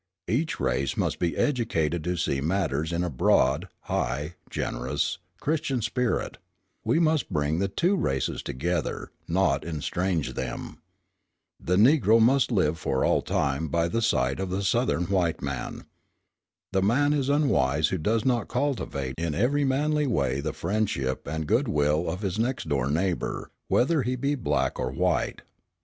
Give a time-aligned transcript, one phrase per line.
[0.27, 6.39] Each race must be educated to see matters in a broad, high, generous, Christian spirit:
[6.83, 10.79] we must bring the two races together, not estrange them.
[11.59, 15.83] The Negro must live for all time by the side of the Southern white man.
[16.71, 21.45] The man is unwise who does not cultivate in every manly way the friendship and
[21.45, 25.43] good will of his next door neighbour, whether he be black or white.